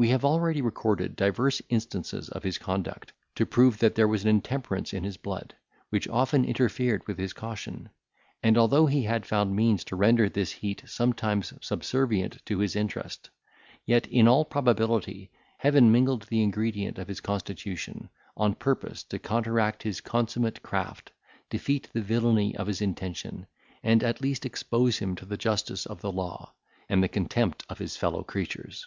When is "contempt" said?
27.08-27.64